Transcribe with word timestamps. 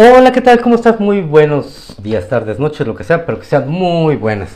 Hola, 0.00 0.30
¿qué 0.30 0.40
tal? 0.40 0.60
¿Cómo 0.60 0.76
estás? 0.76 1.00
Muy 1.00 1.22
buenos 1.22 1.96
días, 2.00 2.28
tardes, 2.28 2.60
noches, 2.60 2.86
lo 2.86 2.94
que 2.94 3.02
sea, 3.02 3.26
pero 3.26 3.40
que 3.40 3.44
sean 3.44 3.68
muy 3.68 4.14
buenas. 4.14 4.50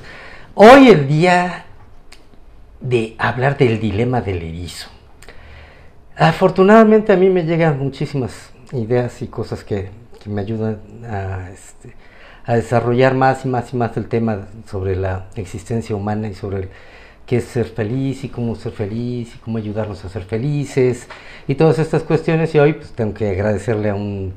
Hoy 0.54 0.88
el 0.88 1.08
día 1.08 1.64
de 2.80 3.16
hablar 3.18 3.58
del 3.58 3.80
dilema 3.80 4.20
del 4.20 4.40
erizo. 4.40 4.88
Afortunadamente 6.14 7.12
a 7.12 7.16
mí 7.16 7.28
me 7.28 7.42
llegan 7.42 7.80
muchísimas 7.80 8.52
ideas 8.70 9.20
y 9.20 9.26
cosas 9.26 9.64
que, 9.64 9.90
me 10.26 10.42
ayudan 10.42 10.78
a, 11.10 11.50
este, 11.50 11.96
a, 12.44 12.54
desarrollar 12.54 13.16
más 13.16 13.44
y 13.44 13.48
más 13.48 13.74
y 13.74 13.76
más 13.76 13.96
el 13.96 14.06
tema 14.06 14.46
sobre 14.70 14.94
la 14.94 15.26
existencia 15.34 15.96
humana 15.96 16.28
y 16.28 16.34
sobre 16.34 16.58
el, 16.58 16.68
qué 17.26 17.38
es 17.38 17.46
ser 17.46 17.66
feliz 17.66 18.22
y 18.22 18.28
cómo 18.28 18.54
ser 18.54 18.70
feliz 18.70 19.34
y 19.34 19.38
cómo 19.38 19.58
ayudarnos 19.58 20.04
a 20.04 20.08
ser 20.08 20.22
felices 20.22 21.08
y 21.48 21.56
todas 21.56 21.80
estas 21.80 22.04
cuestiones 22.04 22.54
y 22.54 22.60
hoy 22.60 22.74
pues 22.74 22.92
tengo 22.92 23.12
que 23.12 23.28
agradecerle 23.28 23.90
a 23.90 23.96
un 23.96 24.34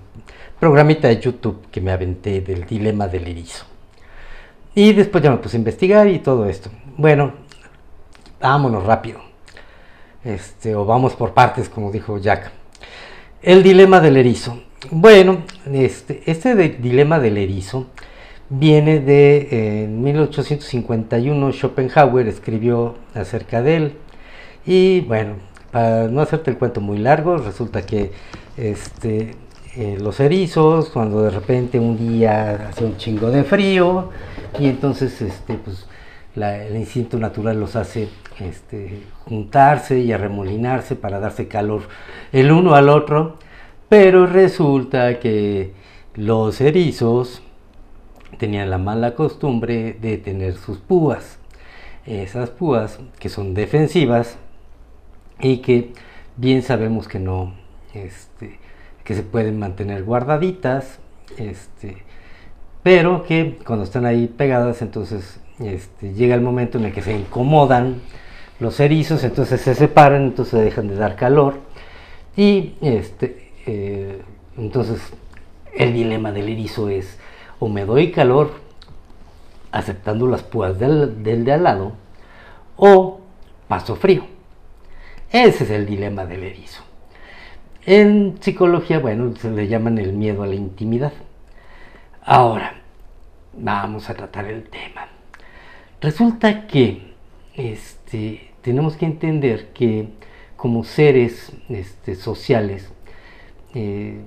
programita 0.60 1.08
de 1.08 1.20
YouTube 1.20 1.68
que 1.72 1.82
me 1.82 1.92
aventé 1.92 2.42
del 2.42 2.66
dilema 2.66 3.08
del 3.08 3.28
erizo. 3.28 3.66
Y 4.74 4.94
después 4.94 5.24
ya 5.24 5.32
me 5.32 5.38
puse 5.38 5.58
a 5.58 5.60
investigar 5.60 6.08
y 6.08 6.20
todo 6.20 6.48
esto. 6.48 6.70
Bueno, 6.98 7.34
vámonos 8.42 8.84
rápido. 8.84 9.20
Este, 10.24 10.76
o 10.76 10.86
vamos 10.86 11.14
por 11.14 11.34
partes, 11.34 11.70
como 11.70 11.92
dijo 11.92 12.18
Jack. 12.18 12.52
El 13.42 13.64
dilema 13.64 14.00
del 14.00 14.18
erizo. 14.18 14.60
Bueno, 14.92 15.44
este, 15.72 16.24
este 16.26 16.56
dilema 16.56 17.20
del 17.20 17.38
erizo 17.38 17.88
viene 18.50 19.00
de 19.00 19.84
en 19.84 20.04
1851 20.04 21.52
Schopenhauer 21.52 22.28
escribió 22.28 22.96
acerca 23.14 23.62
de 23.62 23.76
él. 23.78 23.94
Y 24.66 25.02
bueno, 25.02 25.36
para 25.72 26.08
no 26.08 26.22
hacerte 26.22 26.52
el 26.52 26.58
cuento 26.58 26.82
muy 26.82 26.98
largo, 26.98 27.38
resulta 27.38 27.86
que 27.86 28.12
este, 28.58 29.36
eh, 29.78 29.98
los 30.00 30.20
erizos, 30.20 30.90
cuando 30.90 31.22
de 31.22 31.32
repente 31.32 31.80
un 31.80 31.98
día 31.98 32.70
hace 32.70 32.86
un 32.86 32.98
chingo 32.98 33.30
de 33.30 33.44
frío 33.44 34.10
y 34.58 34.68
entonces 34.68 35.22
este, 35.22 35.56
pues, 35.56 35.86
el 36.36 36.76
instinto 36.76 37.18
natural 37.18 37.60
los 37.60 37.76
hace 37.76 38.10
este, 38.40 39.04
juntarse 39.26 40.00
y 40.00 40.12
arremolinarse 40.14 40.96
para 40.96 41.20
darse 41.20 41.48
calor 41.48 41.84
el 42.32 42.52
uno 42.52 42.76
al 42.76 42.90
otro, 42.90 43.38
pero 43.90 44.26
resulta 44.26 45.20
que 45.20 45.74
los 46.16 46.62
erizos 46.62 47.42
tenían 48.38 48.70
la 48.70 48.78
mala 48.78 49.16
costumbre 49.16 49.98
de 50.02 50.18
tener 50.18 50.56
sus 50.56 50.78
púas, 50.78 51.40
esas 52.06 52.50
púas 52.50 53.00
que 53.20 53.30
son 53.30 53.54
defensivas 53.54 54.38
y 55.40 55.58
que 55.58 55.94
bien 56.38 56.62
sabemos 56.62 57.08
que 57.08 57.20
no 57.20 57.54
este, 57.94 58.60
que 59.06 59.16
se 59.16 59.24
pueden 59.24 59.58
mantener 59.58 60.04
guardaditas, 60.04 61.00
este, 61.38 62.04
pero 62.84 63.24
que 63.24 63.58
cuando 63.66 63.86
están 63.86 64.06
ahí 64.06 64.28
pegadas, 64.28 64.82
entonces 64.82 65.40
este, 65.60 66.14
llega 66.14 66.36
el 66.36 66.42
momento 66.42 66.78
en 66.78 66.86
el 66.86 66.92
que 66.92 67.02
se 67.02 67.18
incomodan 67.18 68.02
los 68.60 68.80
erizos, 68.80 69.24
entonces 69.24 69.62
se 69.62 69.76
separan, 69.76 70.24
entonces 70.24 70.62
dejan 70.62 70.88
de 70.88 70.96
dar 70.96 71.16
calor 71.16 71.60
y 72.36 72.74
este, 72.82 73.52
eh, 73.66 74.22
entonces 74.58 75.00
el 75.74 75.94
dilema 75.94 76.32
del 76.32 76.50
erizo 76.50 76.90
es 76.90 77.18
o 77.60 77.70
me 77.70 77.86
doy 77.86 78.12
calor 78.12 78.52
aceptando 79.72 80.28
las 80.28 80.42
púas 80.42 80.80
del, 80.80 81.24
del 81.24 81.46
de 81.46 81.54
al 81.54 81.64
lado 81.64 81.92
o 82.76 83.22
paso 83.68 83.96
frío. 83.96 84.26
Ese 85.32 85.66
es 85.66 85.70
el 85.70 85.86
dilema 85.86 86.26
del 86.26 86.44
erizo. 86.44 86.82
En 87.88 88.38
psicología, 88.42 88.98
bueno, 88.98 89.36
se 89.36 89.52
le 89.52 89.68
llaman 89.68 90.00
el 90.00 90.14
miedo 90.14 90.42
a 90.42 90.48
la 90.48 90.56
intimidad. 90.56 91.14
Ahora, 92.24 92.82
vamos 93.56 94.10
a 94.10 94.16
tratar 94.16 94.46
el 94.46 94.64
tema. 94.64 95.08
Resulta 96.02 96.66
que 96.66 97.14
este, 97.54 98.50
tenemos 98.64 98.98
que 98.98 99.06
entender 99.06 99.68
que 99.74 100.10
como 100.56 100.84
seres 100.84 101.52
este, 101.70 102.16
sociales 102.16 102.92
eh, 103.76 104.20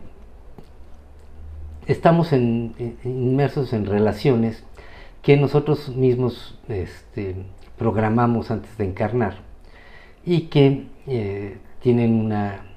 estamos 1.89 2.33
inmersos 2.33 3.73
en 3.73 3.87
relaciones 3.87 4.63
que 5.21 5.37
nosotros 5.37 5.89
mismos 5.89 6.57
este, 6.69 7.35
programamos 7.77 8.53
antes 8.53 8.79
de 8.79 8.85
encarnar 8.85 9.39
y 10.25 10.43
que 10.43 10.87
eh, 11.09 11.59
tienen 11.81 12.21
una 12.21 12.68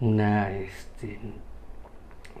una, 0.00 0.50
este, 0.52 1.18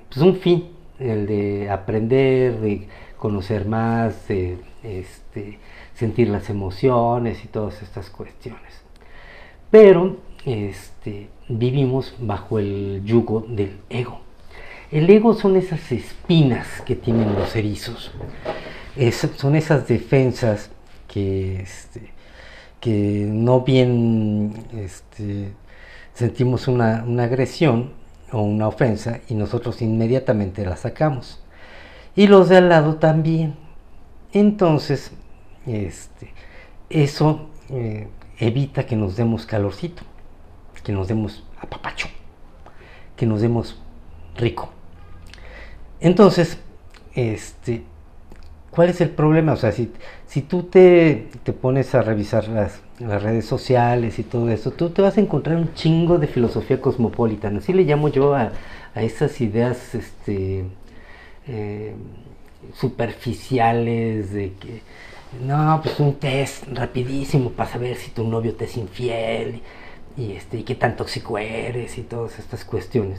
pues 0.08 0.20
un 0.20 0.36
fin, 0.36 0.70
el 0.98 1.26
de 1.26 1.70
aprender, 1.70 2.58
de 2.60 2.88
conocer 3.16 3.66
más, 3.66 4.28
de 4.28 4.58
este, 4.82 5.58
sentir 5.94 6.28
las 6.28 6.50
emociones 6.50 7.44
y 7.44 7.48
todas 7.48 7.82
estas 7.82 8.10
cuestiones. 8.10 8.82
Pero 9.70 10.16
este, 10.44 11.28
vivimos 11.48 12.14
bajo 12.18 12.58
el 12.58 13.02
yugo 13.04 13.44
del 13.48 13.78
ego. 13.90 14.20
El 14.90 15.10
ego 15.10 15.34
son 15.34 15.56
esas 15.56 15.92
espinas 15.92 16.80
que 16.82 16.96
tienen 16.96 17.34
los 17.34 17.54
erizos, 17.54 18.10
son 19.36 19.54
esas 19.54 19.86
defensas 19.86 20.70
que, 21.06 21.60
este, 21.60 22.10
que 22.80 23.26
no 23.28 23.60
bien 23.60 24.54
este, 24.74 25.52
sentimos 26.18 26.66
una, 26.66 27.04
agresión 27.22 27.92
o 28.32 28.42
una 28.42 28.66
ofensa 28.66 29.20
y 29.28 29.34
nosotros 29.34 29.80
inmediatamente 29.82 30.66
la 30.66 30.76
sacamos. 30.76 31.40
Y 32.16 32.26
los 32.26 32.48
de 32.48 32.56
al 32.56 32.68
lado 32.68 32.96
también. 32.96 33.54
Entonces, 34.32 35.12
este, 35.64 36.32
eso 36.90 37.48
eh, 37.68 38.08
evita 38.40 38.84
que 38.84 38.96
nos 38.96 39.14
demos 39.14 39.46
calorcito, 39.46 40.02
que 40.82 40.90
nos 40.90 41.06
demos 41.06 41.44
apapacho, 41.60 42.08
que 43.14 43.24
nos 43.24 43.40
demos 43.40 43.80
rico. 44.36 44.70
Entonces, 46.00 46.58
este, 47.14 47.84
¿cuál 48.78 48.90
es 48.90 49.00
el 49.00 49.10
problema? 49.10 49.54
O 49.54 49.56
sea, 49.56 49.72
si, 49.72 49.90
si 50.28 50.40
tú 50.40 50.62
te, 50.62 51.26
te 51.42 51.52
pones 51.52 51.96
a 51.96 52.02
revisar 52.02 52.46
las, 52.46 52.80
las 53.00 53.20
redes 53.20 53.44
sociales 53.44 54.20
y 54.20 54.22
todo 54.22 54.48
eso, 54.50 54.70
tú 54.70 54.90
te 54.90 55.02
vas 55.02 55.18
a 55.18 55.20
encontrar 55.20 55.56
un 55.56 55.74
chingo 55.74 56.16
de 56.18 56.28
filosofía 56.28 56.80
cosmopolita. 56.80 57.48
Así 57.48 57.72
le 57.72 57.82
llamo 57.82 58.08
yo 58.08 58.36
a, 58.36 58.52
esas 58.94 59.40
ideas 59.40 59.96
este, 59.96 60.64
eh, 61.48 61.92
superficiales 62.72 64.32
de 64.32 64.52
que, 64.52 64.82
no, 65.44 65.80
pues 65.82 65.98
un 65.98 66.14
test 66.14 66.62
rapidísimo 66.72 67.50
para 67.50 67.68
saber 67.68 67.96
si 67.96 68.12
tu 68.12 68.28
novio 68.28 68.54
te 68.54 68.66
es 68.66 68.76
infiel 68.76 69.60
y, 70.16 70.34
este, 70.34 70.58
y 70.58 70.62
qué 70.62 70.76
tan 70.76 70.94
tóxico 70.94 71.36
eres 71.36 71.98
y 71.98 72.02
todas 72.02 72.38
estas 72.38 72.64
cuestiones. 72.64 73.18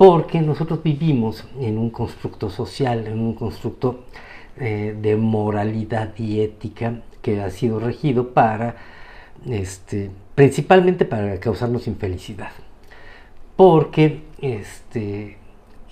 Porque 0.00 0.40
nosotros 0.40 0.82
vivimos 0.82 1.44
en 1.60 1.76
un 1.76 1.90
constructo 1.90 2.48
social, 2.48 3.06
en 3.06 3.20
un 3.20 3.34
constructo 3.34 4.04
eh, 4.56 4.96
de 4.98 5.14
moralidad 5.18 6.16
y 6.16 6.40
ética 6.40 7.02
que 7.20 7.42
ha 7.42 7.50
sido 7.50 7.78
regido 7.78 8.32
para, 8.32 8.76
este, 9.46 10.10
principalmente 10.34 11.04
para 11.04 11.38
causarnos 11.38 11.86
infelicidad. 11.86 12.52
Porque 13.56 14.22
este, 14.40 15.36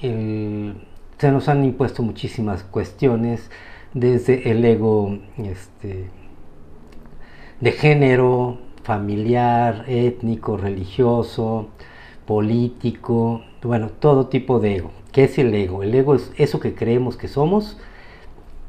se 0.00 1.30
nos 1.30 1.46
han 1.50 1.62
impuesto 1.66 2.02
muchísimas 2.02 2.62
cuestiones, 2.62 3.50
desde 3.92 4.50
el 4.50 4.64
ego 4.64 5.18
este, 5.36 6.08
de 7.60 7.72
género, 7.72 8.56
familiar, 8.84 9.84
étnico, 9.86 10.56
religioso, 10.56 11.68
político, 12.28 13.42
bueno, 13.62 13.88
todo 13.88 14.26
tipo 14.26 14.60
de 14.60 14.76
ego. 14.76 14.90
¿Qué 15.12 15.24
es 15.24 15.38
el 15.38 15.54
ego? 15.54 15.82
El 15.82 15.94
ego 15.94 16.14
es 16.14 16.30
eso 16.36 16.60
que 16.60 16.74
creemos 16.74 17.16
que 17.16 17.26
somos 17.26 17.78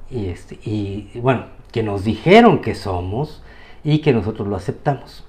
y, 0.10 0.28
este, 0.28 0.58
y 0.64 1.10
bueno, 1.20 1.48
que 1.74 1.84
nos 1.84 2.06
dijeron 2.06 2.62
que 2.62 2.74
somos 2.74 3.44
y 3.84 4.00
que 4.00 4.14
nosotros 4.14 4.48
lo 4.48 4.56
aceptamos. 4.56 5.26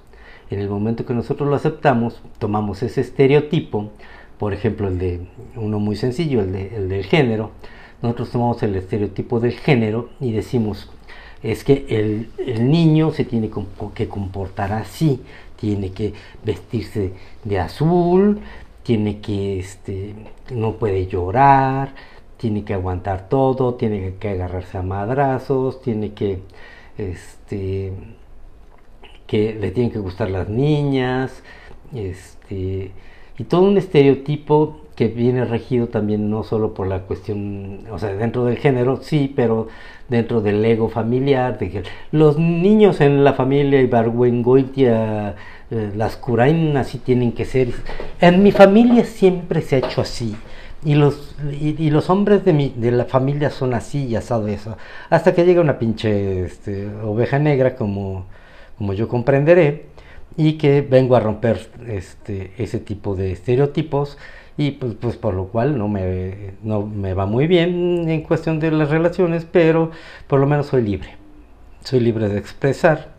En 0.49 0.61
el 0.61 0.69
momento 0.69 1.05
que 1.05 1.13
nosotros 1.13 1.49
lo 1.49 1.57
aceptamos, 1.57 2.23
tomamos 2.39 2.85
ese 2.85 3.01
estereotipo, 3.01 3.91
por 4.39 4.53
ejemplo, 4.53 4.87
el 4.87 4.99
de 5.01 5.27
uno 5.57 5.81
muy 5.81 5.97
sencillo, 5.97 6.41
el, 6.41 6.53
de, 6.53 6.77
el 6.77 6.89
del 6.89 7.07
género, 7.07 7.51
nosotros 8.01 8.31
tomamos 8.31 8.63
el 8.63 8.77
estereotipo 8.77 9.41
del 9.41 9.55
género 9.55 10.09
y 10.21 10.31
decimos, 10.31 10.89
es 11.43 11.65
que 11.65 11.85
el, 11.89 12.31
el, 12.39 12.71
niño 12.71 13.11
se 13.11 13.25
tiene 13.25 13.51
que 13.95 14.09
comportar 14.09 14.73
así, 14.73 15.21
tiene 15.61 15.93
que 15.93 16.15
vestirse 16.43 17.13
de 17.45 17.59
azul, 17.61 18.41
tiene 18.83 19.21
que, 19.21 19.59
este, 19.59 20.15
no 20.51 20.77
puede 20.77 21.07
llorar, 21.07 21.95
tiene 22.39 22.65
que 22.65 22.75
aguantar 22.75 23.29
todo, 23.29 23.75
tiene 23.75 24.15
que 24.19 24.31
agarrarse 24.31 24.79
a 24.79 24.83
madrazos, 24.83 25.83
tiene 25.83 26.15
que, 26.15 26.41
este, 26.97 27.93
que 29.27 29.55
le 29.55 29.71
tienen 29.71 29.93
que 29.93 29.99
gustar 29.99 30.31
las 30.31 30.49
niñas, 30.49 31.43
este, 31.95 32.93
y 33.41 33.45
todo 33.45 33.63
un 33.63 33.79
estereotipo 33.79 34.81
que 34.95 35.09
viene 35.09 35.47
regido 35.47 35.87
también 35.87 36.29
no 36.29 36.45
solo 36.45 36.75
por 36.75 36.87
la 36.87 37.05
cuestión, 37.05 37.79
o 37.91 37.99
sea, 37.99 38.15
dentro 38.15 38.45
del 38.45 38.59
género, 38.59 38.99
sí, 39.01 39.33
pero 39.35 39.69
dentro 40.11 40.43
del 40.43 40.63
ego 40.63 40.91
familiar, 40.91 41.59
de 41.59 41.71
que 41.71 41.83
los 42.13 42.39
niños 42.39 43.01
en 43.01 43.25
la 43.25 43.33
familia 43.33 43.81
Ibargüengoitia, 43.81 45.37
eh, 45.71 45.91
las 45.97 46.17
Curain 46.17 46.77
así 46.77 46.99
tienen 46.99 47.33
que 47.33 47.47
ser. 47.47 47.69
En 48.21 48.43
mi 48.43 48.53
familia 48.53 49.05
siempre 49.07 49.63
se 49.63 49.77
ha 49.77 49.79
hecho 49.79 50.03
así. 50.03 50.37
Y 50.85 50.95
los, 50.95 51.35
y, 51.51 51.89
los 51.89 52.11
hombres 52.11 52.45
de, 52.45 52.53
mi, 52.53 52.75
de 52.77 52.91
la 52.91 53.07
familia 53.07 53.49
son 53.49 53.73
así 53.73 54.05
y 54.05 54.17
asado 54.17 54.49
eso. 54.49 54.77
Hasta 55.09 55.35
que 55.35 55.47
llega 55.47 55.63
una 55.63 55.79
pinche 55.79 56.45
este, 56.45 56.89
oveja 57.03 57.39
negra, 57.39 57.75
como, 57.75 58.27
como 58.77 58.93
yo 58.93 59.09
comprenderé, 59.09 59.87
y 60.37 60.55
que 60.55 60.83
vengo 60.83 61.17
a 61.17 61.21
romper 61.21 61.71
este, 61.87 62.53
ese 62.59 62.79
tipo 62.79 63.15
de 63.17 63.33
estereotipos 63.33 64.19
y 64.57 64.73
pues, 64.73 64.95
pues 64.95 65.17
por 65.17 65.35
lo 65.35 65.49
cual 65.49 65.79
no 65.79 65.89
me, 65.89 66.53
no 66.63 66.85
me 66.87 67.15
va 67.15 67.27
muy 67.27 67.47
bien 67.47 68.09
en 68.09 68.23
cuestión 68.23 68.61
de 68.61 68.71
las 68.71 68.91
relaciones, 68.91 69.47
pero 69.51 69.91
por 70.27 70.41
lo 70.41 70.47
menos 70.47 70.67
soy 70.67 70.83
libre. 70.83 71.17
Soy 71.83 72.01
libre 72.01 72.29
de 72.29 72.39
expresar, 72.39 73.13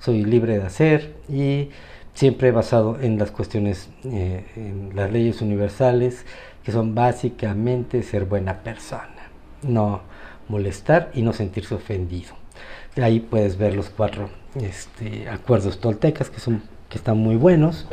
soy 0.00 0.24
libre 0.24 0.58
de 0.58 0.64
hacer 0.64 1.14
y 1.28 1.70
siempre 2.14 2.50
basado 2.50 2.98
en 3.00 3.18
las 3.18 3.30
cuestiones, 3.30 3.88
eh, 4.04 4.44
en 4.56 4.90
las 4.94 5.12
leyes 5.12 5.40
universales, 5.42 6.26
que 6.64 6.72
son 6.72 6.94
básicamente 6.94 8.02
ser 8.02 8.24
buena 8.24 8.62
persona, 8.62 9.30
no 9.62 10.00
molestar 10.48 11.10
y 11.14 11.22
no 11.22 11.32
sentirse 11.32 11.74
ofendido. 11.74 12.39
Ahí 12.96 13.20
puedes 13.20 13.56
ver 13.56 13.74
los 13.74 13.88
cuatro 13.88 14.30
este, 14.54 15.28
acuerdos 15.28 15.78
toltecas 15.78 16.28
que 16.28 16.40
son 16.40 16.62
que 16.88 16.98
están 16.98 17.18
muy 17.18 17.36
buenos. 17.36 17.86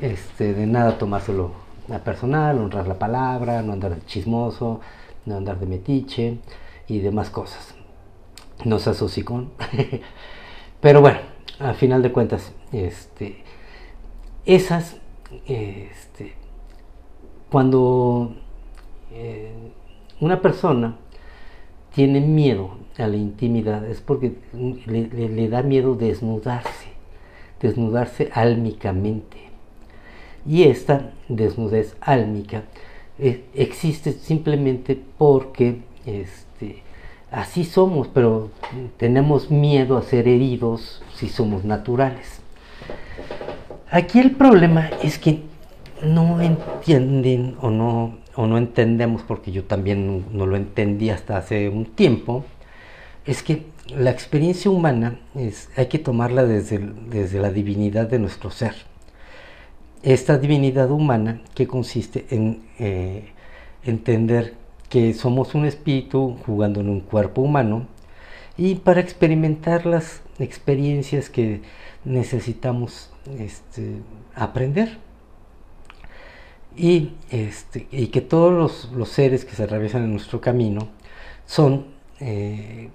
Este, 0.00 0.54
de 0.54 0.66
nada 0.66 0.98
tomárselo 0.98 1.52
a 1.92 1.98
personal, 1.98 2.58
honrar 2.58 2.88
la 2.88 2.98
palabra, 2.98 3.62
no 3.62 3.72
andar 3.72 3.94
de 3.94 4.04
chismoso, 4.06 4.80
no 5.26 5.36
andar 5.36 5.60
de 5.60 5.66
metiche 5.66 6.38
y 6.88 7.00
demás 7.00 7.30
cosas. 7.30 7.74
No 8.64 8.78
seas 8.78 9.00
hocicón. 9.02 9.52
Pero 10.80 11.00
bueno, 11.00 11.18
a 11.60 11.74
final 11.74 12.02
de 12.02 12.10
cuentas, 12.10 12.52
este, 12.72 13.44
esas, 14.46 14.96
este, 15.46 16.34
cuando 17.50 18.34
eh, 19.12 19.54
una 20.20 20.40
persona 20.40 20.96
tiene 21.94 22.20
miedo 22.20 22.76
a 22.98 23.06
la 23.06 23.16
intimidad 23.16 23.84
es 23.88 24.00
porque 24.00 24.32
le, 24.86 25.48
da 25.48 25.62
miedo 25.62 25.94
desnudarse, 25.94 26.88
desnudarse 27.60 28.30
álmicamente. 28.32 29.38
Y 30.46 30.64
esta 30.64 31.12
desnudez 31.28 31.96
álmica 32.00 32.64
eh, 33.18 33.44
existe 33.54 34.12
simplemente 34.12 35.00
porque 35.18 35.82
este, 36.04 36.82
así 37.30 37.64
somos, 37.64 38.08
pero 38.08 38.50
tenemos 38.96 39.50
miedo 39.50 39.96
a 39.96 40.02
ser 40.02 40.28
heridos 40.28 41.02
si 41.14 41.28
somos 41.28 41.64
naturales. 41.64 42.40
Aquí 43.90 44.18
el 44.18 44.32
problema 44.32 44.90
es 45.02 45.18
que 45.18 45.42
no 46.02 46.40
entienden 46.40 47.56
o 47.60 47.70
no, 47.70 48.16
o 48.34 48.46
no 48.46 48.58
entendemos, 48.58 49.22
porque 49.22 49.52
yo 49.52 49.64
también 49.64 50.24
no, 50.32 50.46
lo 50.46 50.56
entendí 50.56 51.10
hasta 51.10 51.36
hace 51.36 51.68
un 51.68 51.84
tiempo, 51.86 52.44
es 53.26 53.42
que 53.42 53.66
la 53.94 54.10
experiencia 54.10 54.70
humana 54.70 55.20
es, 55.34 55.68
hay 55.76 55.86
que 55.86 55.98
tomarla 55.98 56.44
desde, 56.44 56.78
desde 57.08 57.40
la 57.40 57.50
divinidad 57.50 58.08
de 58.08 58.18
nuestro 58.18 58.50
ser. 58.50 58.74
Esta 60.02 60.38
divinidad 60.38 60.90
humana 60.90 61.40
que 61.54 61.66
consiste 61.66 62.26
en 62.30 62.62
eh, 62.78 63.28
entender 63.84 64.54
que 64.88 65.14
somos 65.14 65.54
un 65.54 65.64
espíritu 65.64 66.36
jugando 66.44 66.80
en 66.80 66.88
un 66.88 67.00
cuerpo 67.00 67.42
humano 67.42 67.86
y 68.56 68.74
para 68.76 69.00
experimentar 69.00 69.86
las 69.86 70.22
experiencias 70.38 71.30
que 71.30 71.62
necesitamos 72.04 73.10
este, 73.38 73.94
aprender. 74.34 74.98
Y, 76.76 77.12
este, 77.30 77.86
y 77.90 78.06
que 78.08 78.20
todos 78.20 78.88
los, 78.92 79.08
seres 79.08 79.44
que 79.44 79.54
se 79.54 79.64
atraviesan 79.64 80.04
en 80.04 80.12
nuestro 80.12 80.40
camino 80.40 80.88
son 81.46 81.86
eh, 82.20 82.90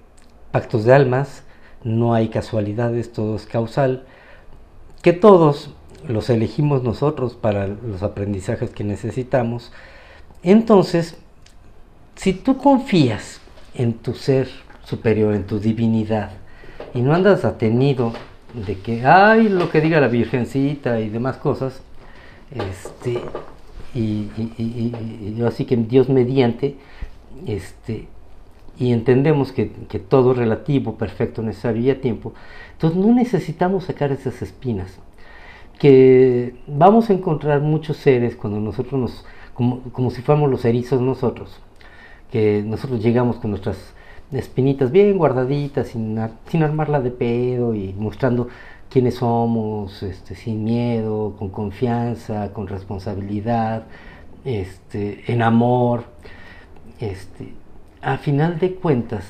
pactos 0.50 0.84
de 0.84 0.94
almas, 0.94 1.44
no 1.84 2.14
hay 2.14 2.28
casualidades, 2.28 3.12
todo 3.12 3.36
es 3.36 3.46
causal, 3.46 4.04
que 5.02 5.12
todos 5.12 5.70
los 6.06 6.30
elegimos 6.30 6.82
nosotros 6.82 7.34
para 7.34 7.66
los 7.66 8.02
aprendizajes 8.02 8.70
que 8.70 8.84
necesitamos. 8.84 9.72
Entonces, 10.42 11.16
si 12.16 12.32
tú 12.32 12.58
confías 12.58 13.40
en 13.74 13.94
tu 13.94 14.14
ser 14.14 14.48
superior, 14.84 15.34
en 15.34 15.46
tu 15.46 15.60
divinidad, 15.60 16.30
y 16.94 17.00
no 17.00 17.14
andas 17.14 17.44
atenido 17.44 18.12
de 18.54 18.78
que, 18.78 19.04
ay, 19.04 19.48
lo 19.48 19.70
que 19.70 19.80
diga 19.80 20.00
la 20.00 20.08
Virgencita 20.08 21.00
y 21.00 21.10
demás 21.10 21.36
cosas, 21.36 21.80
este, 22.50 23.20
y, 23.98 25.42
así 25.46 25.64
que 25.64 25.76
Dios 25.76 26.08
mediante, 26.08 26.76
este, 27.46 28.06
y 28.78 28.92
entendemos 28.92 29.52
que, 29.52 29.70
que, 29.88 29.98
todo 29.98 30.34
relativo, 30.34 30.96
perfecto, 30.96 31.42
necesario 31.42 31.82
y 31.82 31.90
a 31.90 32.00
tiempo, 32.00 32.32
entonces 32.72 32.98
no 32.98 33.12
necesitamos 33.12 33.84
sacar 33.84 34.12
esas 34.12 34.40
espinas, 34.42 34.98
que 35.78 36.54
vamos 36.66 37.10
a 37.10 37.12
encontrar 37.12 37.60
muchos 37.60 37.96
seres 37.96 38.36
cuando 38.36 38.60
nosotros 38.60 39.00
nos, 39.00 39.24
como, 39.54 39.80
como 39.92 40.10
si 40.10 40.22
fuéramos 40.22 40.50
los 40.50 40.64
erizos 40.64 41.00
nosotros, 41.00 41.60
que 42.30 42.62
nosotros 42.64 43.02
llegamos 43.02 43.36
con 43.36 43.50
nuestras 43.50 43.94
espinitas 44.32 44.90
bien 44.90 45.16
guardaditas, 45.16 45.88
sin, 45.88 46.18
sin 46.48 46.62
armarla 46.62 47.00
de 47.00 47.10
pedo 47.10 47.74
y 47.74 47.94
mostrando 47.94 48.48
quiénes 48.90 49.16
somos, 49.16 50.02
este, 50.02 50.34
sin 50.34 50.64
miedo, 50.64 51.34
con 51.38 51.50
confianza, 51.50 52.52
con 52.52 52.66
responsabilidad, 52.66 53.84
este, 54.44 55.30
en 55.32 55.42
amor. 55.42 56.04
Este, 57.00 57.52
a 58.02 58.18
final 58.18 58.58
de 58.58 58.74
cuentas, 58.74 59.24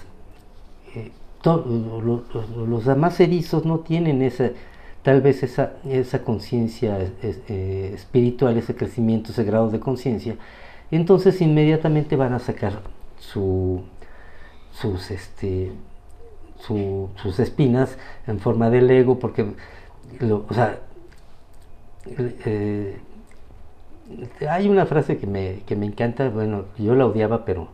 eh, 0.94 1.12
los, 1.44 2.84
demás 2.84 3.20
erizos 3.20 3.64
no 3.64 3.80
tienen 3.80 4.22
esa, 4.22 4.50
tal 5.02 5.20
vez 5.20 5.42
esa, 5.42 5.74
esa 5.84 6.22
conciencia 6.22 6.98
eh, 7.22 7.92
espiritual, 7.94 8.56
ese 8.56 8.74
crecimiento, 8.74 9.32
ese 9.32 9.44
grado 9.44 9.70
de 9.70 9.80
conciencia, 9.80 10.36
entonces 10.90 11.40
inmediatamente 11.40 12.16
van 12.16 12.32
a 12.32 12.38
sacar 12.38 12.82
su, 13.18 13.82
sus, 14.72 15.10
este, 15.10 15.72
sus 16.60 17.38
espinas 17.38 17.96
en 18.26 18.40
forma 18.40 18.70
de 18.70 18.82
Lego, 18.82 19.18
porque, 19.18 19.46
o 20.22 20.54
sea, 20.54 20.78
eh, 22.16 22.98
hay 24.48 24.68
una 24.68 24.86
frase 24.86 25.18
que 25.18 25.26
me, 25.26 25.60
que 25.66 25.76
me 25.76 25.86
encanta, 25.86 26.28
bueno, 26.28 26.64
yo 26.78 26.94
la 26.94 27.06
odiaba, 27.06 27.44
pero 27.44 27.68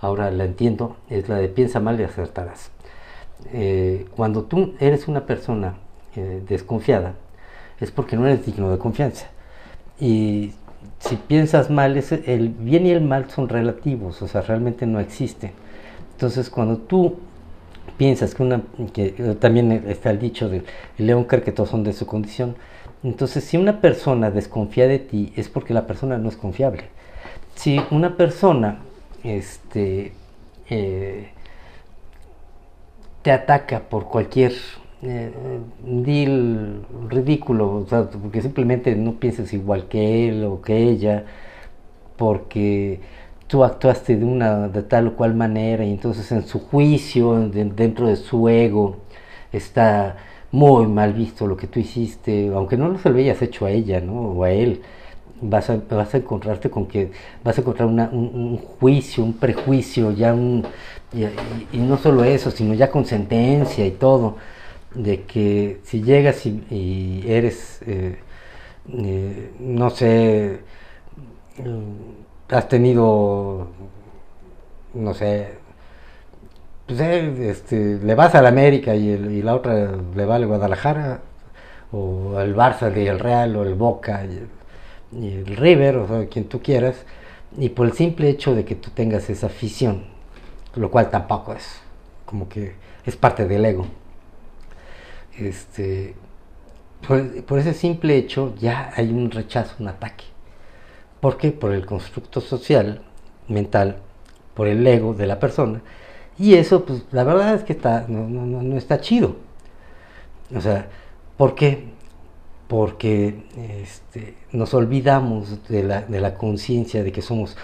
ahora 0.00 0.30
la 0.30 0.44
entiendo, 0.44 0.96
es 1.08 1.28
la 1.28 1.36
de 1.36 1.48
piensa 1.48 1.80
mal 1.80 2.00
y 2.00 2.04
acertarás. 2.04 2.70
Eh, 3.52 4.06
cuando 4.16 4.44
tú 4.44 4.74
eres 4.78 5.08
una 5.08 5.26
persona 5.26 5.76
eh, 6.16 6.42
desconfiada, 6.46 7.14
es 7.80 7.90
porque 7.90 8.16
no 8.16 8.26
eres 8.26 8.44
digno 8.44 8.70
de 8.70 8.78
confianza. 8.78 9.26
Y 9.98 10.52
si 10.98 11.16
piensas 11.16 11.70
mal, 11.70 12.02
el 12.26 12.48
bien 12.50 12.86
y 12.86 12.90
el 12.90 13.00
mal 13.02 13.30
son 13.30 13.48
relativos, 13.48 14.20
o 14.22 14.28
sea, 14.28 14.42
realmente 14.42 14.86
no 14.86 15.00
existen. 15.00 15.52
Entonces, 16.12 16.50
cuando 16.50 16.76
tú 16.76 17.18
piensas 18.00 18.34
que 18.34 18.42
una, 18.42 18.62
eh, 18.96 19.36
también 19.38 19.70
está 19.86 20.08
el 20.10 20.18
dicho 20.18 20.48
de 20.48 20.62
el 20.96 21.06
león 21.06 21.24
cree 21.24 21.42
que 21.42 21.52
todos 21.52 21.68
son 21.68 21.84
de 21.84 21.92
su 21.92 22.06
condición, 22.06 22.56
entonces 23.04 23.44
si 23.44 23.58
una 23.58 23.82
persona 23.82 24.30
desconfía 24.30 24.88
de 24.88 24.98
ti 24.98 25.34
es 25.36 25.50
porque 25.50 25.74
la 25.74 25.86
persona 25.86 26.16
no 26.16 26.30
es 26.30 26.36
confiable. 26.36 26.84
Si 27.56 27.78
una 27.90 28.16
persona 28.16 28.78
este, 29.22 30.14
eh, 30.70 31.28
te 33.20 33.32
ataca 33.32 33.80
por 33.80 34.06
cualquier 34.06 34.54
eh, 35.02 35.30
deal 35.84 36.86
ridículo, 37.10 37.86
porque 38.22 38.40
simplemente 38.40 38.96
no 38.96 39.16
piensas 39.16 39.52
igual 39.52 39.88
que 39.88 40.26
él 40.26 40.44
o 40.44 40.62
que 40.62 40.84
ella, 40.88 41.26
porque 42.16 43.00
tú 43.50 43.64
actuaste 43.64 44.16
de 44.16 44.24
una 44.24 44.68
de 44.68 44.82
tal 44.82 45.08
o 45.08 45.16
cual 45.16 45.34
manera 45.34 45.84
y 45.84 45.90
entonces 45.90 46.30
en 46.32 46.46
su 46.46 46.60
juicio, 46.60 47.34
dentro 47.50 48.06
de 48.06 48.16
su 48.16 48.48
ego, 48.48 48.98
está 49.52 50.16
muy 50.52 50.86
mal 50.86 51.12
visto 51.14 51.46
lo 51.48 51.56
que 51.56 51.66
tú 51.66 51.80
hiciste, 51.80 52.48
aunque 52.54 52.76
no 52.76 52.96
se 52.98 53.10
lo 53.10 53.18
hayas 53.18 53.42
hecho 53.42 53.66
a 53.66 53.70
ella 53.70 54.00
¿no? 54.00 54.12
o 54.12 54.44
a 54.44 54.52
él, 54.52 54.82
vas 55.40 55.68
a, 55.70 55.80
vas 55.90 56.14
a 56.14 56.18
encontrarte 56.18 56.70
con 56.70 56.86
que 56.86 57.10
vas 57.44 57.58
a 57.58 57.62
encontrar 57.62 57.88
un, 57.88 58.56
juicio, 58.58 59.24
un 59.24 59.34
prejuicio, 59.34 60.12
ya 60.12 60.32
un, 60.34 60.64
y, 61.72 61.78
no 61.78 61.98
solo 61.98 62.24
eso, 62.24 62.50
sino 62.52 62.74
ya 62.74 62.90
con 62.90 63.04
sentencia 63.04 63.84
y 63.86 63.92
todo, 63.92 64.36
de 64.94 65.22
que 65.24 65.80
si 65.84 66.02
llegas 66.02 66.46
y, 66.46 67.24
eres, 67.26 67.80
eh, 67.86 68.18
eh, 68.92 69.50
no 69.60 69.90
sé, 69.90 70.60
has 72.50 72.68
tenido, 72.68 73.68
no 74.94 75.14
sé, 75.14 75.58
pues, 76.86 77.00
eh, 77.00 77.50
este, 77.50 77.98
le 77.98 78.14
vas 78.14 78.34
a 78.34 78.42
la 78.42 78.48
América 78.48 78.94
y, 78.94 79.10
y, 79.10 79.42
la 79.42 79.54
otra 79.54 79.92
le 80.14 80.24
va 80.24 80.36
al 80.36 80.46
Guadalajara, 80.46 81.20
o 81.92 82.36
al 82.36 82.54
Barça 82.54 82.92
y 82.96 83.06
el 83.06 83.18
Real, 83.18 83.56
o 83.56 83.62
el 83.64 83.74
Boca 83.74 84.24
y, 84.24 85.28
el 85.28 85.56
River, 85.56 85.96
o 85.98 86.28
quien 86.28 86.46
tú 86.46 86.60
quieras, 86.62 87.04
y 87.58 87.70
por 87.70 87.86
el 87.86 87.92
simple 87.92 88.28
hecho 88.28 88.54
de 88.54 88.64
que 88.64 88.74
tú 88.74 88.90
tengas 88.90 89.28
esa 89.30 89.46
afición, 89.46 90.04
lo 90.76 90.90
cual 90.90 91.10
tampoco 91.10 91.52
es 91.52 91.80
como 92.24 92.48
que 92.48 92.74
es 93.04 93.16
parte 93.16 93.46
del 93.46 93.64
ego. 93.64 93.86
Este, 95.36 96.14
por, 97.06 97.58
ese 97.58 97.74
simple 97.74 98.16
hecho 98.16 98.54
ya 98.56 98.92
hay 98.94 99.10
un 99.10 99.30
rechazo, 99.30 99.76
un 99.80 99.88
ataque. 99.88 100.24
¿Por 101.20 101.36
qué? 101.36 101.52
Por 101.52 101.72
el 101.72 101.86
constructo 101.86 102.40
social, 102.40 103.02
mental, 103.48 103.96
por 104.54 104.68
el 104.68 104.86
ego 104.86 105.14
de 105.14 105.26
la 105.26 105.38
persona. 105.38 105.82
Y 106.38 106.54
eso, 106.54 106.84
pues 106.84 107.04
la 107.12 107.24
verdad 107.24 107.54
es 107.54 107.64
que 107.64 107.74
está, 107.74 108.06
no, 108.08 108.28
no, 108.28 108.62
no 108.62 108.76
está 108.76 109.00
chido. 109.00 109.36
O 110.54 110.60
sea, 110.60 110.88
¿por 111.36 111.54
qué? 111.54 111.84
Porque 112.68 113.44
este, 113.82 114.34
nos 114.52 114.74
olvidamos 114.74 115.68
de 115.68 115.82
la, 115.82 116.02
de 116.02 116.20
la 116.20 116.34
conciencia 116.34 117.02
de 117.04 117.12
que 117.12 117.22
somos 117.22 117.56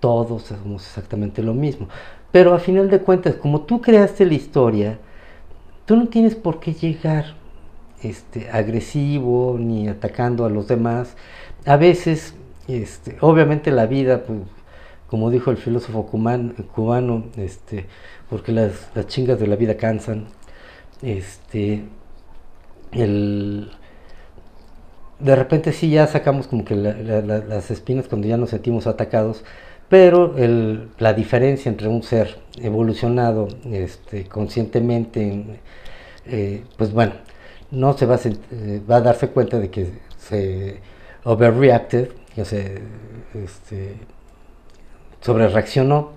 todos, 0.00 0.42
somos 0.42 0.86
exactamente 0.86 1.42
lo 1.42 1.54
mismo. 1.54 1.88
Pero 2.30 2.54
a 2.54 2.58
final 2.58 2.90
de 2.90 3.00
cuentas, 3.00 3.36
como 3.36 3.62
tú 3.62 3.80
creaste 3.80 4.26
la 4.26 4.34
historia, 4.34 4.98
tú 5.86 5.96
no 5.96 6.08
tienes 6.08 6.34
por 6.34 6.60
qué 6.60 6.74
llegar 6.74 7.36
este, 8.02 8.50
agresivo 8.50 9.56
ni 9.58 9.88
atacando 9.88 10.44
a 10.44 10.50
los 10.50 10.68
demás. 10.68 11.16
A 11.64 11.76
veces, 11.76 12.34
este, 12.68 13.16
obviamente 13.20 13.70
la 13.70 13.86
vida, 13.86 14.24
pues, 14.24 14.40
como 15.08 15.30
dijo 15.30 15.50
el 15.50 15.56
filósofo 15.56 16.06
cubano, 16.06 17.24
este, 17.36 17.86
porque 18.28 18.52
las, 18.52 18.90
las, 18.94 19.06
chingas 19.06 19.40
de 19.40 19.46
la 19.46 19.56
vida 19.56 19.76
cansan. 19.76 20.26
Este, 21.02 21.84
el, 22.92 23.70
de 25.18 25.36
repente 25.36 25.72
sí 25.72 25.90
ya 25.90 26.06
sacamos 26.06 26.46
como 26.46 26.64
que 26.64 26.74
las 26.76 27.70
espinas 27.70 28.06
cuando 28.08 28.28
ya 28.28 28.36
nos 28.36 28.50
sentimos 28.50 28.86
atacados, 28.86 29.44
pero 29.88 30.36
el, 30.36 30.90
la 30.98 31.14
diferencia 31.14 31.70
entre 31.70 31.88
un 31.88 32.02
ser 32.02 32.38
evolucionado 32.60 33.48
este, 33.70 34.26
conscientemente, 34.26 35.60
eh, 36.26 36.64
pues 36.76 36.92
bueno, 36.92 37.14
no 37.70 37.96
se 37.96 38.06
va 38.06 38.16
a, 38.16 38.20
eh, 38.26 38.82
va 38.88 38.96
a 38.96 39.00
darse 39.00 39.28
cuenta 39.28 39.58
de 39.58 39.70
que 39.70 39.90
se 40.18 40.80
overreacted, 41.24 42.10
que 42.34 42.44
se 42.44 42.82
este, 43.34 43.96
sobre 45.20 45.48
reaccionó 45.48 46.12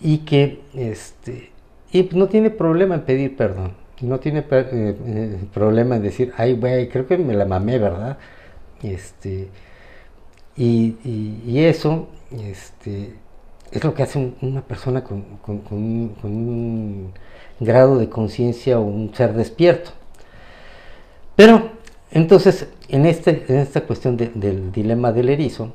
y 0.00 0.18
que 0.18 0.60
este, 0.74 1.50
y 1.92 2.08
no 2.12 2.28
tiene 2.28 2.50
problema 2.50 2.96
en 2.96 3.02
pedir 3.02 3.36
perdón, 3.36 3.72
no 4.00 4.20
tiene 4.20 4.44
eh, 4.50 5.38
problema 5.54 5.96
en 5.96 6.02
decir, 6.02 6.32
ay, 6.36 6.54
güey, 6.54 6.88
creo 6.88 7.06
que 7.06 7.16
me 7.18 7.34
la 7.34 7.46
mamé, 7.46 7.78
¿verdad? 7.78 8.18
Este, 8.82 9.48
y, 10.56 10.96
y 11.46 11.64
eso 11.64 12.08
este, 12.30 13.14
es 13.70 13.84
lo 13.84 13.94
que 13.94 14.02
hace 14.02 14.32
una 14.40 14.62
persona 14.62 15.02
con, 15.04 15.24
un, 15.46 17.12
grado 17.58 17.98
de 17.98 18.08
conciencia 18.08 18.78
o 18.78 18.82
un 18.82 19.14
ser 19.14 19.32
despierto. 19.34 19.90
Pero, 21.34 21.70
entonces, 22.16 22.66
en, 22.88 23.04
este, 23.04 23.44
en 23.48 23.58
esta 23.58 23.82
cuestión 23.82 24.16
del 24.16 24.72
dilema 24.72 25.12
del 25.12 25.28
erizo, 25.28 25.74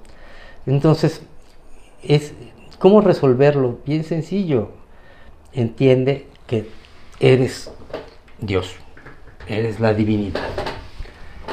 entonces, 0.65 1.21
es 2.01 2.33
cómo 2.79 3.01
resolverlo, 3.01 3.77
bien 3.85 4.03
sencillo. 4.03 4.69
Entiende 5.53 6.25
que 6.47 6.67
eres 7.19 7.71
Dios, 8.39 8.73
eres 9.47 9.79
la 9.79 9.93
divinidad, 9.93 10.41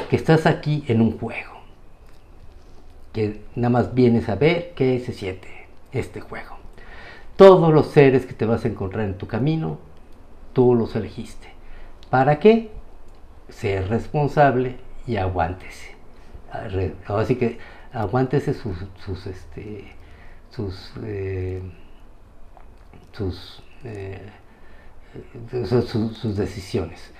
que 0.09 0.15
estás 0.15 0.47
aquí 0.47 0.83
en 0.87 1.01
un 1.01 1.19
juego 1.19 1.59
que 3.13 3.41
nada 3.55 3.69
más 3.69 3.93
vienes 3.93 4.27
a 4.27 4.35
ver 4.35 4.73
qué 4.75 4.99
se 4.99 5.13
siente 5.13 5.67
este 5.91 6.19
juego. 6.19 6.57
Todos 7.35 7.71
los 7.71 7.91
seres 7.91 8.25
que 8.25 8.33
te 8.33 8.45
vas 8.45 8.65
a 8.65 8.67
encontrar 8.67 9.05
en 9.05 9.19
tu 9.19 9.27
camino, 9.27 9.77
tú 10.53 10.73
los 10.73 10.95
elegiste. 10.95 11.47
¿Para 12.09 12.39
qué? 12.39 12.71
Ser 13.49 13.89
responsable 13.89 14.77
y 15.07 15.17
aguántese. 15.17 15.95
Así 17.07 17.35
que 17.35 17.57
aguántese 17.93 18.53
sus, 18.53 18.77
sus, 19.05 19.27
este, 19.27 19.85
sus, 20.49 20.93
eh, 21.03 21.61
sus, 23.11 23.61
eh, 23.83 24.29
sus 25.51 26.35
decisiones 26.35 27.11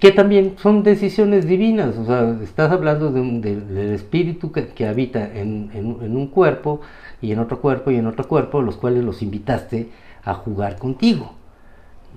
que 0.00 0.12
también 0.12 0.54
son 0.56 0.82
decisiones 0.82 1.46
divinas, 1.46 1.94
o 1.98 2.06
sea, 2.06 2.34
estás 2.42 2.72
hablando 2.72 3.12
del 3.12 3.92
espíritu 3.92 4.50
que, 4.50 4.88
habita 4.88 5.30
en, 5.34 6.16
un 6.16 6.26
cuerpo 6.28 6.80
y 7.20 7.32
en 7.32 7.38
otro 7.38 7.60
cuerpo 7.60 7.90
y 7.90 7.96
en 7.96 8.06
otro 8.06 8.26
cuerpo, 8.26 8.62
los 8.62 8.78
cuales 8.78 9.04
los 9.04 9.20
invitaste 9.20 9.90
a 10.24 10.32
jugar 10.32 10.78
contigo. 10.78 11.34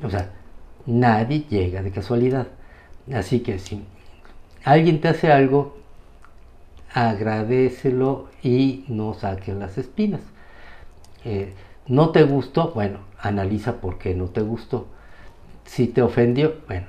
O 0.02 0.10
sea, 0.10 0.32
nadie 0.86 1.44
llega 1.50 1.84
de 1.84 1.92
casualidad. 1.92 2.48
Así 3.12 3.42
que 3.42 3.60
si 3.60 3.84
alguien 4.64 5.02
te 5.02 5.10
hace 5.10 5.32
algo, 5.32 5.78
agradecelo 6.94 8.28
y 8.42 8.86
no 8.88 9.14
saques 9.14 9.56
las 9.56 9.78
espinas. 9.78 10.22
Eh, 11.26 11.54
no 11.88 12.12
te 12.12 12.24
gustó, 12.24 12.72
bueno, 12.74 13.00
analiza 13.20 13.82
por 13.82 13.98
qué 13.98 14.16
no 14.16 14.26
te 14.26 14.42
gustó. 14.42 14.88
Si 15.66 15.88
te 15.88 16.02
ofendió, 16.02 16.56
bueno, 16.68 16.88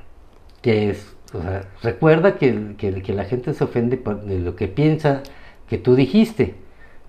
que 0.62 0.90
es, 0.90 1.14
o 1.33 1.40
sea, 1.40 1.68
recuerda 1.83 2.37
que, 2.37 2.75
que, 2.76 3.12
la 3.12 3.25
gente 3.25 3.54
se 3.54 3.64
ofende 3.64 3.97
de 3.97 4.38
lo 4.38 4.56
que 4.56 4.68
piensa 4.68 5.23
que 5.68 5.78
tú 5.78 5.94
dijiste, 5.94 6.54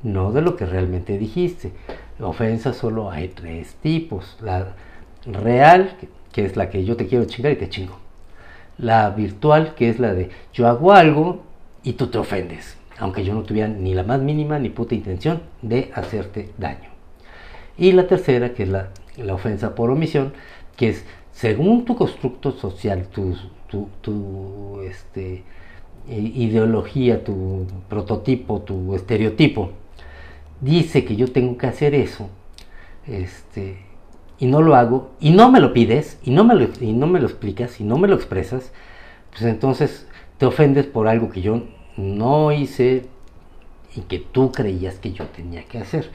no 0.04 0.32
de 0.32 0.42
lo 0.42 0.56
que 0.56 0.66
realmente 0.66 1.18
dijiste. 1.18 1.72
Ofensa 2.20 2.74
solo 2.74 3.12
hay 3.12 3.30
tres 3.30 3.76
tipos. 3.76 4.38
La 4.42 4.76
real, 5.26 5.96
que 6.32 6.46
es 6.46 6.56
la 6.56 6.70
que 6.70 6.86
yo 6.86 6.96
te 6.96 7.08
quiero 7.08 7.26
chingar 7.26 7.52
y 7.52 7.58
te 7.58 7.70
chingo. 7.70 8.05
La 8.78 9.10
virtual, 9.10 9.76
que 9.76 9.90
es 9.90 10.00
la 10.00 10.14
de 10.14 10.30
yo 10.54 10.68
hago 10.68 10.92
algo 10.94 11.44
y 11.84 11.94
tú 11.94 12.08
te 12.08 12.18
ofendes, 12.18 12.78
aunque 12.98 13.24
yo 13.24 13.34
no 13.34 13.44
tuviera 13.44 13.68
ni 13.68 13.94
la 13.94 14.04
más 14.04 14.20
mínima 14.22 14.60
ni 14.60 14.70
puta 14.70 14.96
intención 14.96 15.42
de 15.62 15.92
hacerte 15.94 16.50
daño. 16.58 16.90
Y 17.78 17.92
la 17.92 18.08
tercera, 18.08 18.54
que 18.54 18.64
es 18.64 18.70
la, 18.70 18.90
la 19.18 19.34
ofensa 19.34 19.76
por 19.76 19.90
omisión, 19.90 20.34
que 20.76 20.90
es 20.90 21.06
según 21.36 21.84
tu 21.84 21.96
constructo 21.96 22.54
social, 22.54 23.08
tu, 23.08 23.36
tu, 24.02 24.82
este, 24.82 25.44
ideología, 26.08 27.24
tu 27.24 27.68
prototipo, 27.90 28.62
tu 28.62 28.96
estereotipo, 28.96 29.72
dice 30.62 31.04
que 31.04 31.18
yo 31.18 31.28
tengo 31.28 31.58
que 31.58 31.68
hacer 31.68 31.94
eso, 31.94 32.30
este, 33.06 33.80
y 34.40 34.48
no 34.48 34.62
lo 34.62 34.76
hago, 34.76 35.12
y 35.20 35.32
no 35.32 35.52
me 35.52 35.60
lo 35.60 35.74
pides, 35.74 36.20
y 36.24 36.32
no 36.32 36.44
me 36.44 36.56
lo, 36.56 36.68
y 36.80 36.94
no 36.94 37.08
me 37.08 37.20
lo 37.20 37.28
explicas, 37.28 37.80
y 37.80 37.84
no 37.84 37.98
me 37.98 38.08
lo 38.08 38.16
expresas, 38.16 38.72
pues 39.32 39.44
entonces 39.44 40.08
te 40.38 40.46
ofendes 40.46 40.86
por 40.86 41.08
algo 41.08 41.30
que 41.30 41.42
yo 41.42 41.64
no 41.98 42.52
hice 42.52 43.06
y 43.96 44.02
que 44.02 44.20
tú 44.20 44.52
creías 44.52 44.96
que 44.96 45.14
yo 45.14 45.26
tenía 45.28 45.64
que 45.64 45.80
hacer. 45.80 46.10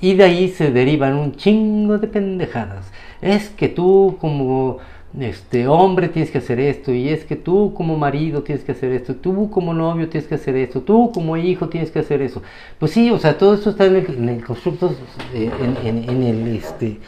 Y 0.00 0.14
de 0.14 0.24
ahí 0.24 0.48
se 0.48 0.70
derivan 0.70 1.14
un 1.14 1.34
chingo 1.34 1.98
de 1.98 2.06
pendejadas. 2.06 2.92
Es 3.20 3.48
que 3.48 3.68
tú 3.68 4.16
como 4.20 4.78
este 5.18 5.66
hombre 5.66 6.08
tienes 6.08 6.30
que 6.30 6.38
hacer 6.38 6.60
esto 6.60 6.92
y 6.92 7.08
es 7.08 7.24
que 7.24 7.36
tú 7.36 7.72
como 7.74 7.96
marido 7.96 8.42
tienes 8.42 8.64
que 8.64 8.72
hacer 8.72 8.92
esto, 8.92 9.16
tú 9.16 9.50
como 9.50 9.72
novio 9.72 10.08
tienes 10.08 10.28
que 10.28 10.34
hacer 10.34 10.56
esto, 10.56 10.82
tú 10.82 11.10
como 11.12 11.36
hijo 11.36 11.68
tienes 11.68 11.90
que 11.90 12.00
hacer 12.00 12.22
eso. 12.22 12.42
Pues 12.78 12.92
sí, 12.92 13.10
o 13.10 13.18
sea, 13.18 13.38
todo 13.38 13.54
esto 13.54 13.70
está 13.70 13.86
en 13.86 14.28
el, 14.28 14.44
constructo, 14.44 14.94
eh, 15.34 15.50
en, 15.84 16.22
el 16.22 16.56
este, 16.56 17.00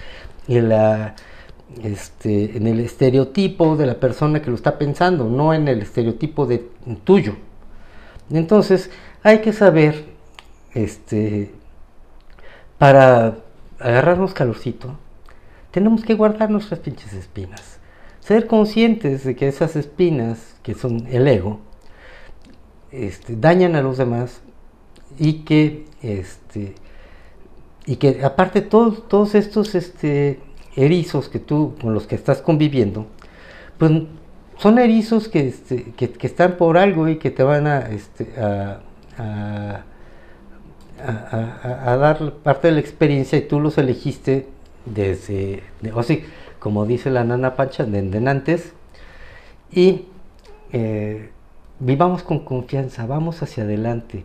en 0.49 0.69
la 0.69 1.15
este, 1.83 2.57
en 2.57 2.67
el 2.67 2.81
estereotipo 2.81 3.77
de 3.77 3.87
la 3.87 3.95
persona 3.95 4.43
que 4.43 4.51
lo 4.51 4.57
está 4.57 4.79
pensando, 4.79 5.25
no 5.29 5.55
en 5.55 5.69
el 5.69 5.83
estereotipo 5.83 6.47
de 6.47 6.69
tuyo. 7.05 7.37
Entonces, 8.31 8.91
hay 9.23 9.41
que 9.41 9.53
saber 9.53 10.05
este 10.75 11.53
para 12.79 13.37
agarrarnos 13.79 14.33
calorcito, 14.33 14.97
tenemos 15.71 16.03
que 16.03 16.15
guardar 16.15 16.51
nuestras 16.51 16.81
pinches 16.81 17.13
espinas. 17.13 17.80
Ser 18.31 18.47
conscientes 18.47 19.25
de 19.25 19.35
que 19.35 19.49
esas 19.49 19.75
espinas, 19.75 20.55
que 20.63 20.75
son 20.75 21.05
el 21.11 21.27
ego, 21.27 21.59
este, 22.93 23.35
dañan 23.35 23.75
a 23.75 23.83
los 23.83 23.99
demás 23.99 24.41
y 25.19 25.41
que, 25.41 25.87
este, 26.01 26.77
y 27.87 27.97
que 27.97 28.25
aparte 28.25 28.61
todos, 28.61 29.09
todos 29.09 29.35
estos 29.35 29.75
este, 29.75 30.39
erizos 30.77 31.29
que 31.29 31.41
tú, 31.41 31.75
con 31.81 31.93
los 31.93 32.07
que 32.07 32.15
estás 32.15 32.41
conviviendo, 32.41 33.09
pues 33.79 33.91
son 34.59 34.79
erizos 34.79 35.29
que, 35.29 35.49
este, 35.49 35.93
que, 35.97 36.15
están 36.25 36.57
por 36.57 36.79
algo 36.79 37.09
y 37.09 37.17
que 37.17 37.33
te 37.33 37.43
van 37.43 37.67
a, 37.67 37.81
este, 37.81 38.33
a 38.39 38.81
a, 41.05 41.97
dar 41.97 42.35
parte 42.45 42.69
de 42.69 42.75
la 42.75 42.81
experiencia 42.81 43.37
y 43.39 43.43
tú 43.43 43.59
los 43.59 43.77
elegiste 43.77 44.47
desde, 44.87 45.65
o 45.93 46.05
sí, 46.05 46.23
como 46.61 46.87
dice 46.87 47.11
la 47.11 47.25
nana 47.25 47.57
Pancha, 47.57 47.85
de, 47.85 48.29
antes, 48.29 48.73
y 49.73 50.05
eh, 50.73 51.31
vivamos 51.81 52.23
con 52.23 52.41
confianza, 52.41 53.07
vamos 53.07 53.43
hacia 53.43 53.65
adelante. 53.65 54.25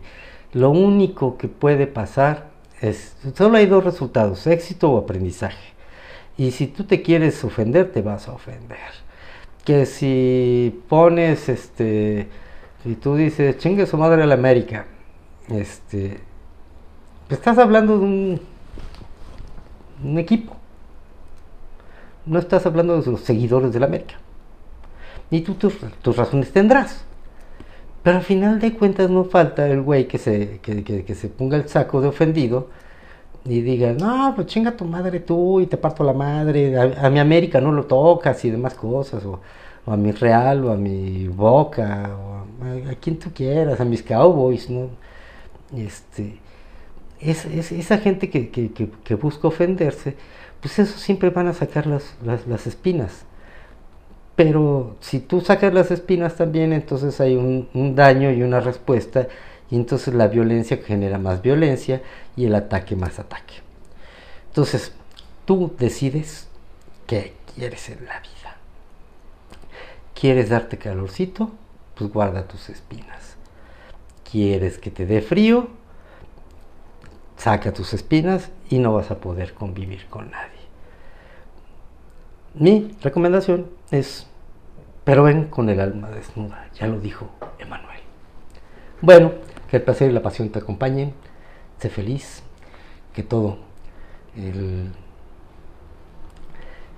Lo 0.52 0.70
único 0.70 1.36
que 1.38 1.48
puede 1.48 1.86
pasar 1.86 2.50
es, 2.80 3.16
solo 3.34 3.56
hay 3.56 3.66
dos 3.66 3.82
resultados, 3.82 4.46
éxito 4.46 4.92
o 4.92 4.98
aprendizaje. 4.98 5.74
Y 6.36 6.50
si 6.50 6.66
tú 6.66 6.84
te 6.84 7.02
quieres 7.02 7.42
ofender, 7.42 7.90
te 7.90 8.02
vas 8.02 8.28
a 8.28 8.32
ofender. 8.32 8.78
Que 9.64 9.86
si 9.86 10.82
pones, 10.88 11.48
este, 11.48 12.28
si 12.84 12.94
tú 12.96 13.16
dices, 13.16 13.56
chingue 13.58 13.86
su 13.86 13.96
madre 13.96 14.22
a 14.22 14.26
la 14.26 14.34
América, 14.34 14.86
este, 15.48 16.20
estás 17.30 17.56
hablando 17.58 17.98
de 17.98 18.04
un, 18.04 18.40
un 20.04 20.18
equipo. 20.18 20.56
No 22.26 22.38
estás 22.38 22.66
hablando 22.66 23.00
de 23.00 23.10
los 23.10 23.20
seguidores 23.20 23.72
de 23.72 23.80
la 23.80 23.86
América. 23.86 24.16
Y 25.30 25.40
tú 25.40 25.54
tus, 25.54 26.16
razones 26.16 26.52
tendrás. 26.52 27.04
Pero 28.02 28.18
al 28.18 28.22
final 28.22 28.60
de 28.60 28.74
cuentas 28.74 29.10
no 29.10 29.24
falta 29.24 29.66
el 29.68 29.82
güey 29.82 30.06
que 30.06 30.18
se, 30.18 30.60
que 30.60 31.14
se 31.14 31.28
ponga 31.28 31.56
el 31.56 31.68
saco 31.68 32.00
de 32.00 32.08
ofendido 32.08 32.68
y 33.48 33.60
diga, 33.60 33.92
no, 33.92 34.32
pues 34.34 34.48
chinga 34.48 34.76
tu 34.76 34.84
madre 34.84 35.20
tú 35.20 35.60
y 35.60 35.66
te 35.66 35.76
parto 35.76 36.02
la 36.02 36.12
madre, 36.12 36.78
a, 36.78 37.10
mi 37.10 37.18
América 37.18 37.60
no 37.60 37.72
lo 37.72 37.84
tocas 37.84 38.44
y 38.44 38.50
demás 38.50 38.74
cosas, 38.74 39.24
o, 39.24 39.40
a 39.86 39.96
mi 39.96 40.10
Real, 40.10 40.64
o 40.64 40.72
a 40.72 40.76
mi 40.76 41.28
Boca, 41.28 42.10
o 42.16 42.90
a, 42.90 42.94
quien 43.00 43.18
tú 43.18 43.30
quieras, 43.32 43.80
a 43.80 43.84
mis 43.84 44.02
Cowboys, 44.02 44.68
¿no? 44.68 44.88
Este, 45.76 46.38
es, 47.20 47.44
esa 47.46 47.98
gente 47.98 48.30
que, 48.30 48.50
que, 48.50 48.72
que, 48.72 49.14
busca 49.14 49.48
ofenderse, 49.48 50.16
pues 50.60 50.78
eso 50.78 50.98
siempre 50.98 51.30
van 51.30 51.48
a 51.48 51.52
sacar 51.52 51.86
las, 51.86 52.14
las, 52.24 52.46
las, 52.46 52.66
espinas. 52.66 53.24
Pero 54.34 54.96
si 55.00 55.20
tú 55.20 55.40
sacas 55.40 55.72
las 55.72 55.90
espinas 55.90 56.36
también, 56.36 56.72
entonces 56.72 57.20
hay 57.20 57.36
un, 57.36 57.68
un 57.74 57.94
daño 57.94 58.30
y 58.30 58.42
una 58.42 58.60
respuesta 58.60 59.28
y 59.70 59.76
entonces 59.76 60.14
la 60.14 60.28
violencia 60.28 60.78
genera 60.84 61.18
más 61.18 61.42
violencia 61.42 62.02
y 62.36 62.44
el 62.46 62.54
ataque 62.54 62.96
más 62.96 63.18
ataque. 63.18 63.54
Entonces, 64.48 64.92
tú 65.44 65.74
decides 65.78 66.48
qué 67.06 67.34
quieres 67.54 67.88
en 67.88 68.04
la 68.06 68.20
vida. 68.20 68.56
¿Quieres 70.18 70.48
darte 70.48 70.78
calorcito? 70.78 71.50
Pues 71.94 72.10
guarda 72.10 72.46
tus 72.46 72.68
espinas. 72.68 73.36
¿Quieres 74.30 74.78
que 74.78 74.90
te 74.90 75.06
dé 75.06 75.20
frío? 75.20 75.68
Saca 77.36 77.72
tus 77.72 77.92
espinas 77.94 78.50
y 78.70 78.78
no 78.78 78.94
vas 78.94 79.10
a 79.10 79.18
poder 79.18 79.54
convivir 79.54 80.06
con 80.06 80.30
nadie. 80.30 80.56
Mi 82.54 82.96
recomendación 83.02 83.66
es, 83.90 84.26
pero 85.04 85.22
ven 85.24 85.44
con 85.48 85.68
el 85.68 85.80
alma 85.80 86.08
desnuda, 86.10 86.68
ya 86.74 86.86
lo 86.86 86.98
dijo 86.98 87.28
Emanuel. 87.58 88.00
Bueno, 89.02 89.32
que 89.70 89.76
el 89.76 89.82
placer 89.82 90.10
y 90.10 90.14
la 90.14 90.22
pasión 90.22 90.48
te 90.48 90.58
acompañen. 90.58 91.12
Sé 91.78 91.90
feliz. 91.90 92.42
Que 93.12 93.22
todo. 93.22 93.58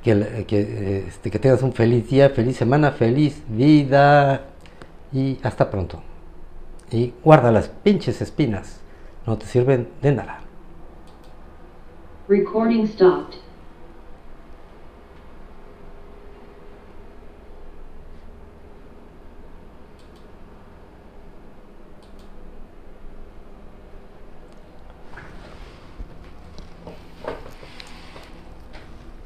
que, 0.02 0.44
que, 0.46 1.04
este, 1.08 1.30
que 1.30 1.38
tengas 1.38 1.62
un 1.62 1.72
feliz 1.72 2.08
día, 2.08 2.30
feliz 2.30 2.56
semana, 2.56 2.92
feliz 2.92 3.42
vida. 3.48 4.42
Y 5.12 5.38
hasta 5.42 5.70
pronto. 5.70 6.02
Y 6.90 7.14
guarda 7.22 7.50
las 7.50 7.68
pinches 7.68 8.20
espinas. 8.20 8.80
No 9.28 9.36
te 9.36 9.44
sirven 9.44 9.86
de 10.00 10.10
nada. 10.10 10.40
Recording 12.28 12.86
stopped. 12.86 13.36